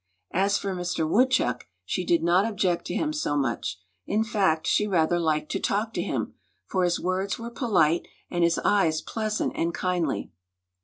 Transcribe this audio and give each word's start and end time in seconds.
As 0.33 0.57
for 0.57 0.73
Mister 0.73 1.05
Woodchuck, 1.05 1.67
she 1.85 2.03
did 2.03 2.23
not 2.23 2.43
object 2.43 2.85
to 2.85 2.95
him 2.95 3.13
so 3.13 3.37
much; 3.37 3.77
in 4.07 4.23
fact, 4.23 4.65
she 4.65 4.87
rather 4.87 5.19
liked 5.19 5.51
to 5.51 5.59
talk 5.59 5.93
to 5.93 6.01
him, 6.01 6.33
for 6.65 6.83
his 6.83 6.99
words 6.99 7.37
were 7.37 7.51
polite 7.51 8.07
and 8.27 8.43
his 8.43 8.57
eyes 8.65 8.99
pleasant 8.99 9.51
and 9.55 9.75
kindly. 9.75 10.31